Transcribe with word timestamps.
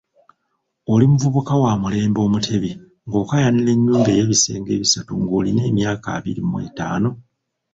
Oli 0.91 1.05
muvubuka 1.11 1.53
wa 1.63 1.71
mulembe 1.81 2.19
Omutebi 2.27 2.71
ng'okaayanira 3.07 3.71
nnyumba 3.75 4.09
ey'ebisenge 4.11 4.69
ebisatu 4.73 5.11
ng'olina 5.21 5.61
emyaka 5.69 6.07
abiri 6.17 6.41
mu 6.49 6.57
etaano. 6.67 7.09